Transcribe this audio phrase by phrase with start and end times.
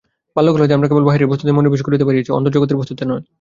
[0.35, 3.23] বাল্যকাল হইতে আমরা কেবল বাহিরের বস্তুতেই মনোনিবেশ করিতে শিক্ষা পাইয়াছি, অন্তর্জগতের বস্তুতে নয়।